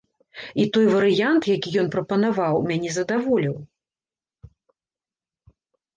[0.61, 3.55] І той варыянт, які ён прапанаваў, мяне задаволіў.